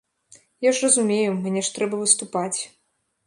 Я 0.67 0.71
ж 0.77 0.85
разумею, 0.85 1.35
мне 1.43 1.61
ж 1.69 1.77
трэба 1.77 1.95
выступаць. 2.03 2.59